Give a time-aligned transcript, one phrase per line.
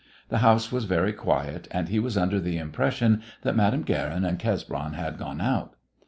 [0.29, 4.39] The house was very quiet, and he was under the impression that Madame Guerin and
[4.39, 5.75] Cesbron had gone out.